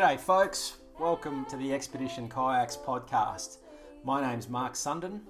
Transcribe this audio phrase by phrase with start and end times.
[0.00, 0.78] G'day, folks.
[0.98, 3.58] Welcome to the Expedition Kayaks podcast.
[4.02, 5.20] My name's Mark Sundin.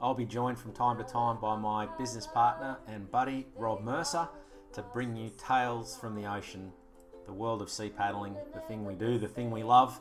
[0.00, 4.28] I'll be joined from time to time by my business partner and buddy, Rob Mercer,
[4.72, 6.72] to bring you tales from the ocean,
[7.26, 10.00] the world of sea paddling, the thing we do, the thing we love.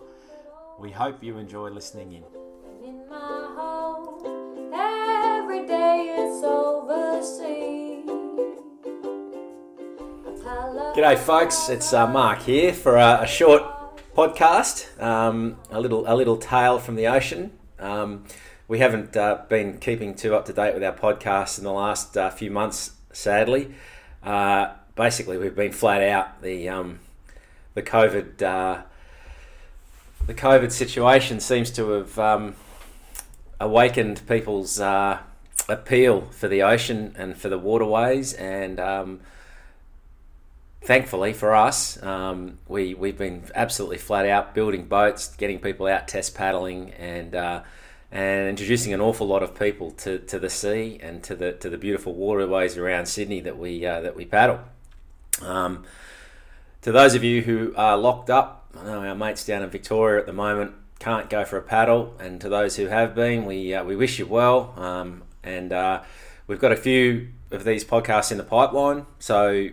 [0.79, 2.23] We hope you enjoy listening in.
[2.83, 8.09] In my home, every day it's overseas.
[10.95, 11.69] G'day, folks.
[11.69, 13.76] It's uh, Mark here for a, a short
[14.17, 17.51] podcast, um, a little a little tale from the ocean.
[17.77, 18.25] Um,
[18.67, 22.17] we haven't uh, been keeping too up to date with our podcast in the last
[22.17, 23.75] uh, few months, sadly.
[24.23, 26.41] Uh, basically, we've been flat out.
[26.41, 26.99] The um,
[27.75, 28.81] the COVID uh,
[30.25, 32.55] the COVID situation seems to have um,
[33.59, 35.19] awakened people's uh,
[35.69, 39.19] appeal for the ocean and for the waterways and um,
[40.87, 46.07] thankfully for us, um, we we've been absolutely flat out building boats, getting people out
[46.07, 47.61] test paddling, and uh,
[48.09, 51.69] and introducing an awful lot of people to, to the sea and to the to
[51.69, 54.61] the beautiful waterways around Sydney that we uh, that we paddle.
[55.41, 55.83] Um,
[56.81, 60.21] to those of you who are locked up, I know our mates down in Victoria
[60.21, 63.73] at the moment can't go for a paddle, and to those who have been, we
[63.73, 64.73] uh, we wish you well.
[64.77, 66.03] Um, and uh,
[66.47, 69.69] we've got a few of these podcasts in the pipeline, so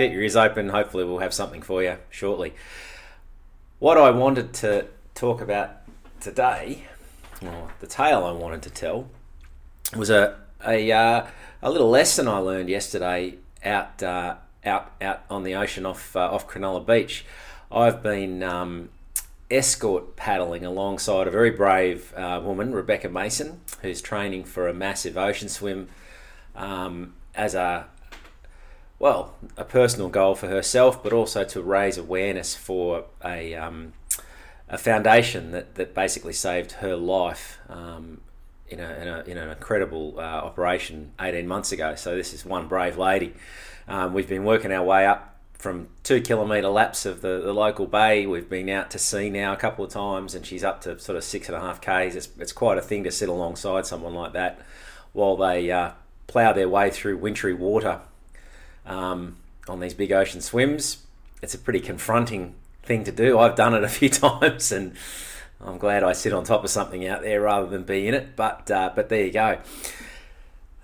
[0.00, 0.70] keep your ears open.
[0.70, 2.54] Hopefully, we'll have something for you shortly.
[3.78, 5.70] What I wanted to talk about
[6.20, 6.84] today,
[7.42, 9.08] or the tale I wanted to tell,
[9.94, 11.26] was a a, uh,
[11.62, 16.20] a little lesson I learned yesterday out uh, out out on the ocean off uh,
[16.20, 17.26] off Cronulla Beach.
[17.70, 18.88] I've been um,
[19.50, 25.18] escort paddling alongside a very brave uh, woman, Rebecca Mason, who's training for a massive
[25.18, 25.88] ocean swim
[26.56, 27.86] um, as a
[29.00, 33.94] well, a personal goal for herself, but also to raise awareness for a, um,
[34.68, 38.20] a foundation that, that basically saved her life um,
[38.68, 41.94] in, a, in, a, in an incredible uh, operation 18 months ago.
[41.94, 43.32] So, this is one brave lady.
[43.88, 47.86] Um, we've been working our way up from two kilometre laps of the, the local
[47.86, 48.26] bay.
[48.26, 51.16] We've been out to sea now a couple of times, and she's up to sort
[51.16, 52.16] of six and a half Ks.
[52.16, 54.60] It's, it's quite a thing to sit alongside someone like that
[55.14, 55.92] while they uh,
[56.26, 58.02] plough their way through wintry water
[58.86, 59.36] um,
[59.68, 61.06] on these big ocean swims.
[61.42, 63.38] It's a pretty confronting thing to do.
[63.38, 64.94] I've done it a few times, and
[65.60, 68.36] I'm glad I sit on top of something out there rather than be in it.
[68.36, 69.58] But uh, but there you go.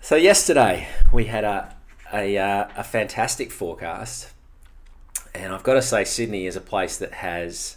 [0.01, 1.75] So yesterday we had a
[2.13, 4.31] a, uh, a fantastic forecast,
[5.35, 7.77] and I've got to say Sydney is a place that has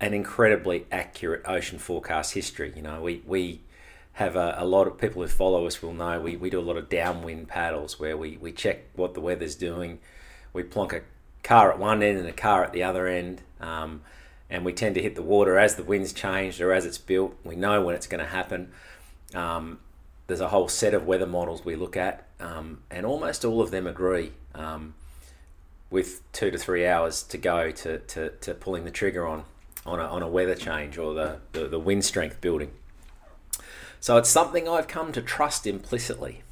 [0.00, 2.72] an incredibly accurate ocean forecast history.
[2.76, 3.60] You know, we we
[4.14, 6.62] have a, a, lot of people who follow us will know we, we do a
[6.62, 9.98] lot of downwind paddles where we, we check what the weather's doing.
[10.52, 11.00] We plonk a
[11.42, 14.02] car at one end and a car at the other end, um,
[14.50, 17.34] and we tend to hit the water as the wind's changed or as it's built.
[17.42, 18.70] We know when it's going to happen.
[19.34, 19.78] Um,
[20.26, 23.70] there's a whole set of weather models we look at, um, and almost all of
[23.70, 24.94] them agree um,
[25.90, 29.44] with two to three hours to go to, to, to pulling the trigger on
[29.84, 32.70] on a, on a weather change or the, the, the wind strength building.
[34.02, 36.42] So it's something I've come to trust implicitly.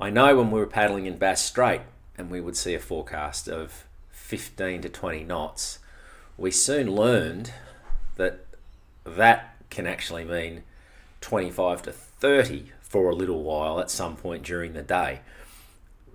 [0.00, 1.80] I know when we were paddling in Bass Strait
[2.16, 5.80] and we would see a forecast of 15 to 20 knots,
[6.36, 7.52] we soon learned
[8.18, 8.46] that
[9.04, 10.62] that can actually mean
[11.22, 15.22] 25 to 30 for a little while at some point during the day.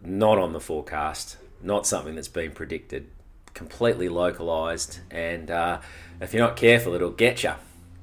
[0.01, 3.09] Not on the forecast, not something that's been predicted,
[3.53, 5.81] completely localized, and uh,
[6.21, 7.55] if you're not careful, it'll get you.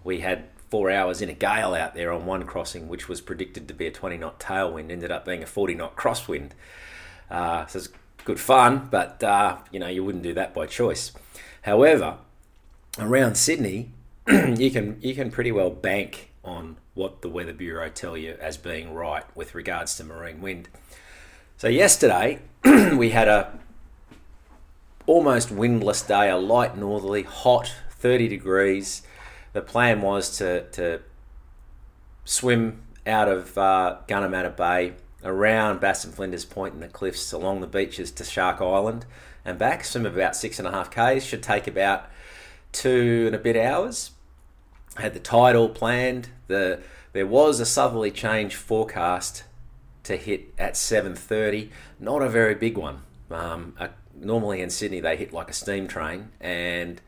[0.04, 3.66] We had four hours in a gale out there on one crossing, which was predicted
[3.68, 6.52] to be a 20 knot tailwind, ended up being a 40 knot crosswind.
[7.30, 7.88] Uh, so it's
[8.24, 11.12] good fun, but uh, you know you wouldn't do that by choice.
[11.62, 12.18] However,
[12.98, 13.90] around Sydney,
[14.28, 18.56] you can you can pretty well bank on what the Weather Bureau tell you as
[18.56, 20.68] being right with regards to marine wind.
[21.56, 23.58] So yesterday we had a
[25.06, 29.02] almost windless day, a light northerly, hot, 30 degrees
[29.52, 31.00] the plan was to, to
[32.24, 34.94] swim out of uh, Gunnamatta Bay
[35.24, 39.06] around Bass and Flinders Point and the cliffs along the beaches to Shark Island
[39.44, 39.84] and back.
[39.84, 41.24] Swim about six and a half k's.
[41.24, 42.08] Should take about
[42.72, 44.12] two and a bit hours.
[44.96, 46.28] Had the tide all planned.
[46.46, 46.80] The
[47.12, 49.44] there was a southerly change forecast
[50.04, 51.70] to hit at 7:30.
[51.98, 53.02] Not a very big one.
[53.30, 57.00] Um, a, normally in Sydney they hit like a steam train and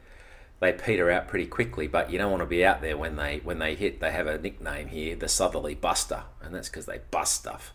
[0.62, 1.88] they peter out pretty quickly.
[1.88, 4.00] But you don't want to be out there when they when they hit.
[4.00, 7.74] They have a nickname here, the Southerly Buster, and that's because they bust stuff.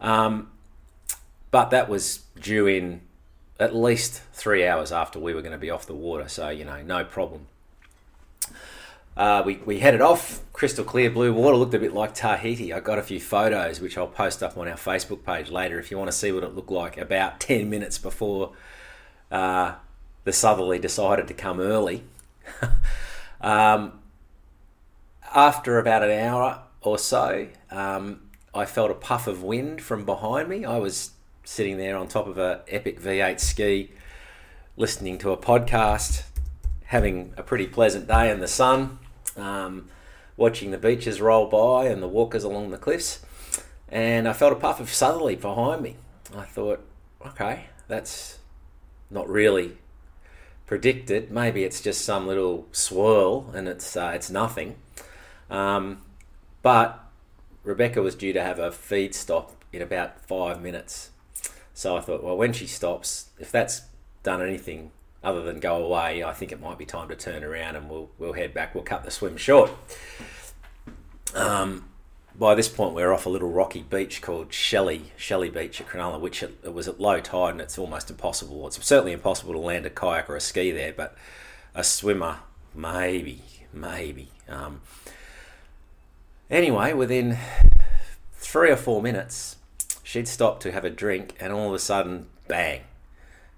[0.00, 0.50] Um,
[1.50, 3.02] but that was due in
[3.60, 6.28] at least three hours after we were going to be off the water.
[6.28, 7.46] So, you know, no problem.
[9.16, 12.72] Uh, we, we headed off, crystal clear blue water, looked a bit like Tahiti.
[12.72, 15.90] I got a few photos, which I'll post up on our Facebook page later if
[15.90, 18.52] you want to see what it looked like about 10 minutes before
[19.30, 19.74] uh,
[20.30, 22.04] the southerly decided to come early.
[23.40, 23.98] um,
[25.34, 28.20] after about an hour or so, um,
[28.54, 30.64] I felt a puff of wind from behind me.
[30.64, 31.10] I was
[31.42, 33.90] sitting there on top of a epic V8 ski,
[34.76, 36.22] listening to a podcast,
[36.84, 39.00] having a pretty pleasant day in the sun,
[39.36, 39.88] um,
[40.36, 43.18] watching the beaches roll by and the walkers along the cliffs,
[43.88, 45.96] and I felt a puff of southerly behind me.
[46.36, 46.86] I thought,
[47.26, 48.38] okay, that's
[49.10, 49.76] not really
[50.70, 51.32] predicted.
[51.32, 54.76] Maybe it's just some little swirl and it's uh, it's nothing.
[55.50, 56.02] Um,
[56.62, 57.04] but
[57.64, 61.10] Rebecca was due to have a feed stop in about five minutes.
[61.74, 63.82] So I thought, well, when she stops, if that's
[64.22, 64.92] done anything
[65.24, 68.08] other than go away, I think it might be time to turn around and we'll
[68.16, 68.72] we'll head back.
[68.72, 69.72] We'll cut the swim short.
[71.34, 71.89] Um,
[72.38, 76.20] by this point, we're off a little rocky beach called Shelley Shelley Beach at Cronulla,
[76.20, 78.66] which it, it was at low tide and it's almost impossible.
[78.66, 81.16] It's certainly impossible to land a kayak or a ski there, but
[81.74, 82.38] a swimmer
[82.74, 83.42] maybe,
[83.72, 84.28] maybe.
[84.48, 84.80] Um,
[86.50, 87.38] anyway, within
[88.34, 89.56] three or four minutes,
[90.02, 92.82] she'd stopped to have a drink, and all of a sudden, bang!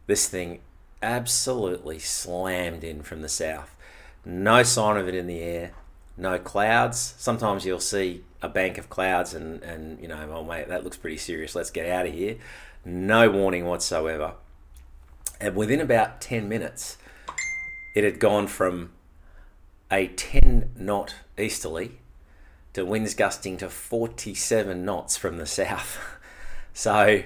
[0.06, 0.60] This thing
[1.02, 3.76] absolutely slammed in from the south.
[4.24, 5.72] No sign of it in the air,
[6.16, 7.14] no clouds.
[7.18, 10.96] Sometimes you'll see a bank of clouds and, and you know, oh mate, that looks
[10.96, 11.54] pretty serious.
[11.54, 12.36] Let's get out of here.
[12.84, 14.34] No warning whatsoever.
[15.40, 16.98] And within about 10 minutes,
[17.94, 18.92] it had gone from
[19.90, 21.98] a 10 knot easterly
[22.72, 25.98] to winds gusting to 47 knots from the south.
[26.74, 27.22] So,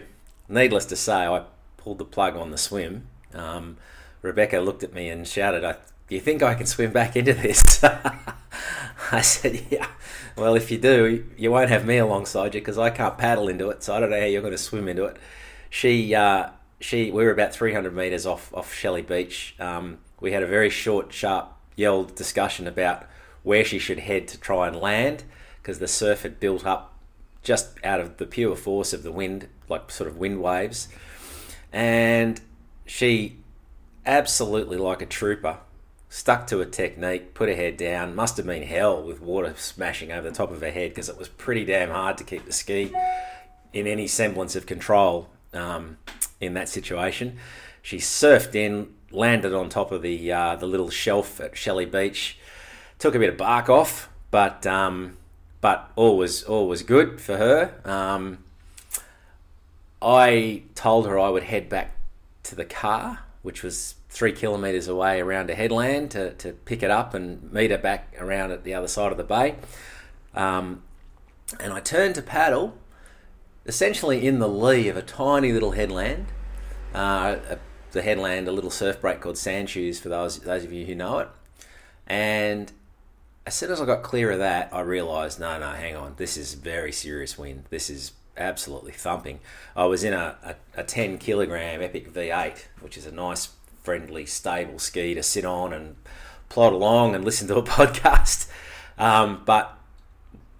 [0.49, 1.44] needless to say, I
[1.77, 3.06] pulled the plug on the swim.
[3.33, 3.77] Um,
[4.21, 5.65] Rebecca looked at me and shouted,
[6.08, 7.82] Do you think I can swim back into this?
[9.12, 9.88] I said, Yeah.
[10.37, 13.70] Well, if you do, you won't have me alongside you because I can't paddle into
[13.70, 13.82] it.
[13.82, 15.17] So I don't know how you're going to swim into it.
[15.70, 19.55] She, uh, she, we were about 300 meters off off Shelley Beach.
[19.58, 23.06] Um, we had a very short, sharp, yelled discussion about
[23.43, 25.25] where she should head to try and land
[25.62, 26.94] because the surf had built up
[27.43, 30.88] just out of the pure force of the wind, like sort of wind waves.
[31.73, 32.41] And
[32.85, 33.37] she,
[34.05, 35.59] absolutely like a trooper,
[36.17, 38.15] stuck to a technique, put her head down.
[38.15, 41.19] Must have been hell with water smashing over the top of her head because it
[41.19, 42.91] was pretty damn hard to keep the ski
[43.75, 45.99] in any semblance of control um,
[46.41, 47.37] in that situation.
[47.83, 52.39] She surfed in, landed on top of the uh, the little shelf at Shelley Beach,
[52.99, 55.19] took a bit of bark off, but um,
[55.61, 57.75] but all was all was good for her.
[57.85, 58.39] Um,
[60.01, 61.95] I told her I would head back
[62.45, 66.91] to the car, which was three kilometres away around a headland, to, to pick it
[66.91, 69.55] up and meet it back around at the other side of the bay.
[70.35, 70.83] Um,
[71.61, 72.79] and I turned to paddle,
[73.67, 76.29] essentially in the lee of a tiny little headland.
[76.95, 77.59] Uh, a,
[77.93, 80.95] the headland, a little surf break called Sand Shoes, for those those of you who
[80.95, 81.29] know it.
[82.07, 82.73] And
[83.47, 86.38] as soon as I got clear of that, I realised, no, no, hang on, this
[86.38, 87.64] is very serious wind.
[87.69, 89.40] This is absolutely thumping.
[89.76, 93.50] I was in a, a, a 10 kilogram Epic V8, which is a nice,
[93.87, 95.95] friendly, stable ski to sit on and
[96.49, 98.49] plod along and listen to a podcast.
[98.99, 99.78] Um, but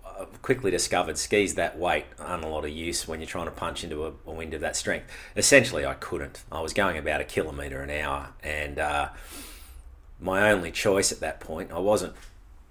[0.06, 3.50] I quickly discovered skis that weight aren't a lot of use when you're trying to
[3.50, 5.11] punch into a, a wind of that strength.
[5.37, 6.45] Essentially, I couldn't.
[6.52, 9.09] I was going about a kilometre an hour, and uh,
[10.21, 12.14] my only choice at that point, I wasn't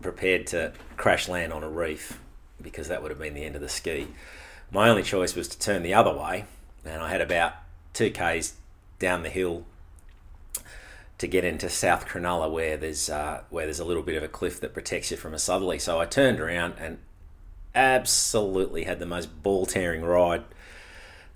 [0.01, 2.17] prepared to crash land on a reef
[2.61, 4.07] because that would have been the end of the ski.
[4.71, 6.45] My only choice was to turn the other way,
[6.85, 7.55] and I had about
[7.93, 8.53] two k's
[8.99, 9.65] down the hill
[11.17, 14.27] to get into South Cronulla, where there's uh, where there's a little bit of a
[14.27, 15.79] cliff that protects you from a southerly.
[15.79, 16.97] So I turned around and
[17.73, 20.43] absolutely had the most ball tearing ride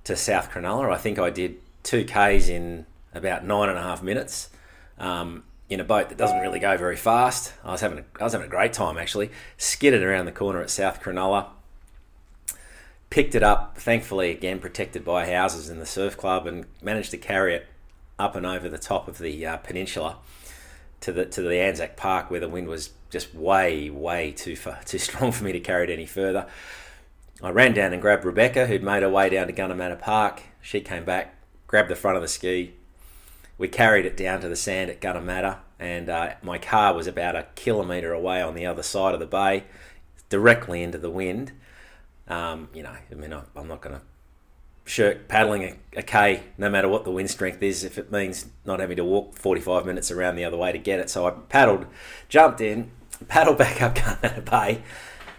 [0.04, 0.92] to South Cronulla.
[0.92, 4.50] I think I did two k's in about nine and a half minutes.
[4.98, 7.54] Um, in a boat that doesn't really go very fast.
[7.64, 9.30] I was having a, I was having a great time actually.
[9.58, 11.48] Skidded around the corner at South Cronulla.
[13.10, 17.18] Picked it up, thankfully again protected by houses in the surf club, and managed to
[17.18, 17.68] carry it
[18.20, 20.18] up and over the top of the uh, peninsula
[21.02, 24.80] to the to the Anzac Park, where the wind was just way way too far,
[24.86, 26.46] too strong for me to carry it any further.
[27.42, 30.44] I ran down and grabbed Rebecca, who'd made her way down to Gunnamatta Park.
[30.62, 31.36] She came back,
[31.68, 32.74] grabbed the front of the ski,
[33.60, 37.36] we carried it down to the sand at Gunnamatta, and uh, my car was about
[37.36, 39.66] a kilometre away on the other side of the bay,
[40.30, 41.52] directly into the wind.
[42.30, 44.02] Um, you know, I mean, I'm not going to
[44.90, 48.48] shirk paddling a, a K no matter what the wind strength is if it means
[48.66, 51.10] not having to walk 45 minutes around the other way to get it.
[51.10, 51.86] So I paddled,
[52.28, 52.92] jumped in,
[53.28, 54.84] paddled back up Gunnamatta Bay,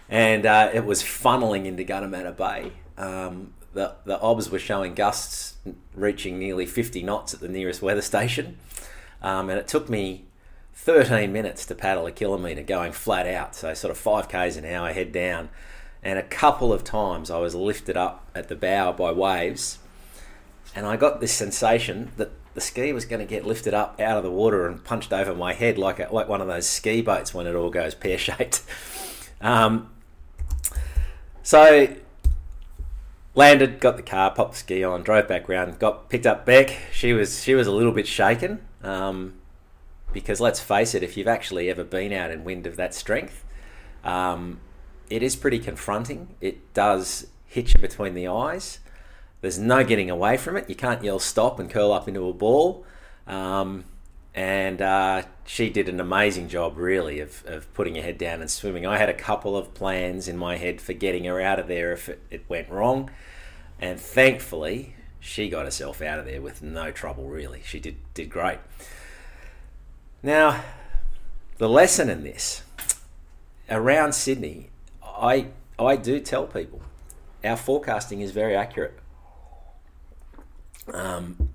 [0.09, 2.71] and uh, it was funneling into Gunnamatta Bay.
[2.97, 5.55] Um, the, the OBS were showing gusts
[5.93, 8.57] reaching nearly 50 knots at the nearest weather station.
[9.21, 10.25] Um, and it took me
[10.73, 14.65] 13 minutes to paddle a kilometre going flat out, so sort of 5 k's an
[14.65, 15.49] hour head down.
[16.03, 19.79] And a couple of times I was lifted up at the bow by waves,
[20.75, 24.17] and I got this sensation that the ski was going to get lifted up out
[24.17, 27.01] of the water and punched over my head like a, like one of those ski
[27.01, 28.63] boats when it all goes pear shaped.
[29.43, 29.89] Um,
[31.41, 31.95] so
[33.33, 36.77] landed, got the car, popped the ski on, drove back round, got picked up Beck.
[36.91, 39.33] She was she was a little bit shaken um,
[40.13, 43.43] because let's face it, if you've actually ever been out in wind of that strength,
[44.03, 44.59] um,
[45.11, 46.35] it is pretty confronting.
[46.39, 48.79] It does hit you between the eyes.
[49.41, 50.69] There's no getting away from it.
[50.69, 52.85] You can't yell stop and curl up into a ball.
[53.27, 53.83] Um,
[54.33, 58.49] and uh, she did an amazing job, really, of, of putting her head down and
[58.49, 58.85] swimming.
[58.85, 61.91] I had a couple of plans in my head for getting her out of there
[61.91, 63.11] if it, it went wrong,
[63.81, 67.25] and thankfully, she got herself out of there with no trouble.
[67.25, 68.59] Really, she did did great.
[70.23, 70.63] Now,
[71.57, 72.61] the lesson in this
[73.69, 74.70] around Sydney,
[75.21, 75.47] I
[75.77, 76.81] I do tell people
[77.43, 78.97] our forecasting is very accurate.
[80.91, 81.49] Um,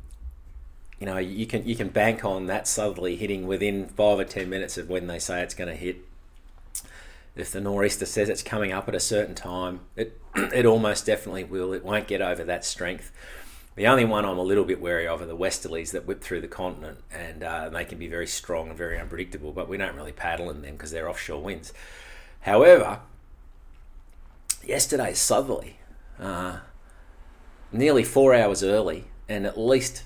[1.00, 4.49] you know, you can you can bank on that southerly hitting within five or ten
[4.49, 5.99] minutes of when they say it's going to hit.
[7.35, 11.44] If the nor'easter says it's coming up at a certain time, it it almost definitely
[11.44, 11.73] will.
[11.73, 13.12] It won't get over that strength.
[13.75, 16.40] The only one I'm a little bit wary of are the westerlies that whip through
[16.40, 19.52] the continent, and uh, they can be very strong and very unpredictable.
[19.52, 21.75] But we don't really paddle in them because they're offshore winds.
[22.40, 23.00] However,
[24.66, 25.78] yesterday's southerly,
[26.18, 26.58] uh,
[27.73, 30.04] nearly four hours early, and at least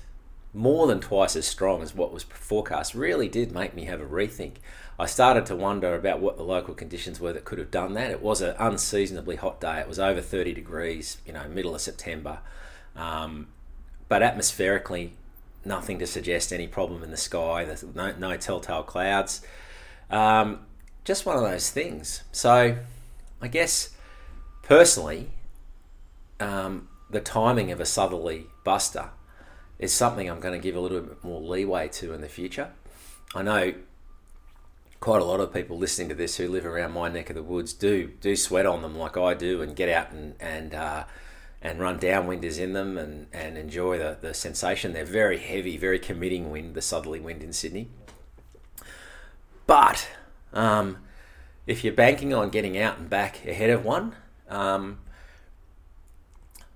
[0.53, 4.05] more than twice as strong as what was forecast really did make me have a
[4.05, 4.55] rethink.
[4.99, 8.11] I started to wonder about what the local conditions were that could have done that.
[8.11, 9.79] It was an unseasonably hot day.
[9.79, 12.39] It was over 30 degrees, you know, middle of September.
[12.95, 13.47] Um,
[14.09, 15.13] but atmospherically,
[15.63, 17.63] nothing to suggest any problem in the sky.
[17.63, 19.41] There's no, no telltale clouds.
[20.09, 20.59] Um,
[21.05, 22.23] just one of those things.
[22.31, 22.77] So,
[23.41, 23.95] I guess
[24.63, 25.31] personally,
[26.39, 29.09] um, the timing of a southerly buster
[29.79, 32.71] is something I'm going to give a little bit more leeway to in the future.
[33.33, 33.73] I know
[34.99, 37.41] quite a lot of people listening to this who live around my neck of the
[37.41, 41.05] woods do do sweat on them like I do and get out and and uh,
[41.61, 44.93] and run downwinders in them and, and enjoy the, the sensation.
[44.93, 47.89] They're very heavy, very committing wind, the southerly wind in Sydney.
[49.67, 50.07] But
[50.53, 50.97] um,
[51.67, 54.15] if you're banking on getting out and back ahead of one,
[54.51, 54.99] um,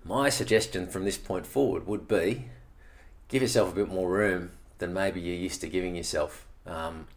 [0.03, 2.45] my suggestion from this point forward would be
[3.27, 6.45] give yourself a bit more room than maybe you're used to giving yourself.
[6.65, 7.07] Um,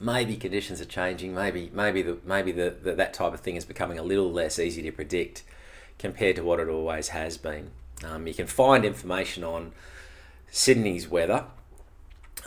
[0.00, 1.34] maybe conditions are changing.
[1.34, 4.58] Maybe maybe the maybe the, the, that type of thing is becoming a little less
[4.58, 5.42] easy to predict
[5.98, 7.70] compared to what it always has been.
[8.04, 9.72] Um, you can find information on
[10.50, 11.44] Sydney's weather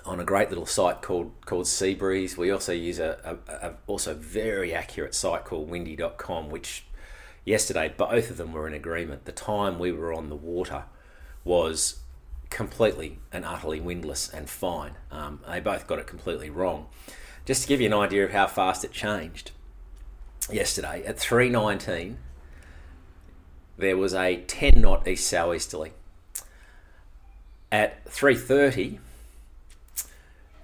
[0.05, 2.37] on a great little site called called Seabreeze.
[2.37, 6.85] We also use a, a, a also very accurate site called windy.com, which
[7.45, 9.25] yesterday both of them were in agreement.
[9.25, 10.85] The time we were on the water
[11.43, 12.00] was
[12.50, 14.93] completely and utterly windless and fine.
[15.12, 16.88] Um, they both got it completely wrong.
[17.45, 19.51] Just to give you an idea of how fast it changed,
[20.51, 22.17] yesterday at 3:19
[23.77, 25.93] there was a 10 knot east southeasterly.
[27.71, 29.00] At 3:30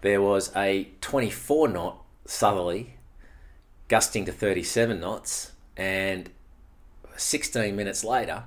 [0.02, 2.96] there was a 24 knot southerly
[3.88, 6.30] gusting to 37 knots and
[7.20, 8.44] 16 minutes later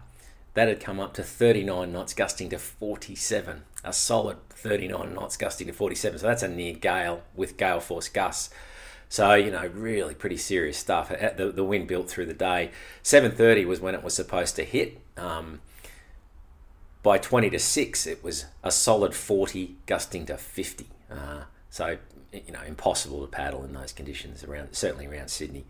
[0.55, 3.63] that had come up to 39 knots, gusting to 47.
[3.85, 6.19] A solid 39 knots, gusting to 47.
[6.19, 8.51] So that's a near gale with gale force gusts.
[9.09, 11.09] So you know, really pretty serious stuff.
[11.09, 12.71] The, the wind built through the day.
[13.03, 14.99] 7:30 was when it was supposed to hit.
[15.17, 15.61] Um,
[17.03, 20.87] by 20 to 6, it was a solid 40, gusting to 50.
[21.11, 21.99] Uh, so
[22.33, 25.67] you know, impossible to paddle in those conditions around, certainly around Sydney.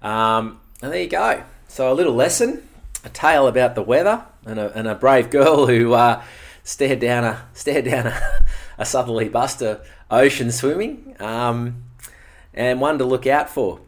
[0.00, 1.44] Um, and there you go.
[1.68, 2.68] So a little lesson
[3.04, 6.22] a tale about the weather and a, and a brave girl who uh,
[6.64, 8.44] stared down a stared down a,
[8.78, 11.82] a southerly buster ocean swimming, um,
[12.54, 13.80] and one to look out for.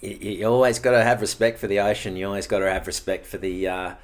[0.00, 2.16] You, you always got to have respect for the ocean.
[2.16, 3.94] You always got to have respect for the uh,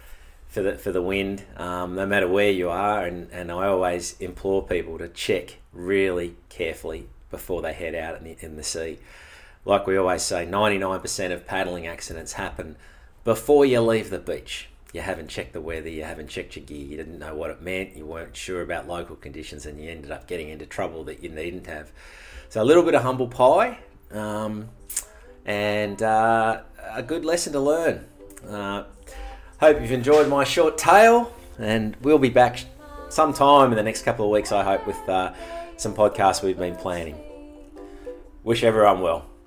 [0.49, 3.05] for the for the wind, um, no matter where you are.
[3.05, 8.25] And, and I always implore people to check really carefully before they head out in
[8.25, 8.99] the, in the sea.
[9.65, 12.77] Like we always say, ninety nine percent of paddling accidents happen
[13.25, 14.69] before you leave the beach.
[14.93, 17.63] you haven't checked the weather, you haven't checked your gear, you didn't know what it
[17.63, 21.23] meant, you weren't sure about local conditions, and you ended up getting into trouble that
[21.23, 21.91] you needn't have.
[22.51, 23.79] So a little bit of humble pie,
[24.11, 24.69] um,
[25.47, 28.05] and uh, a good lesson to learn.
[28.47, 28.85] Uh,
[29.59, 32.61] hope you've enjoyed my short tale, and we'll be back
[33.09, 34.53] sometime in the next couple of weeks.
[34.53, 35.33] I hope with uh,
[35.79, 37.19] some podcasts we've been planning.
[38.45, 39.32] Wish everyone well.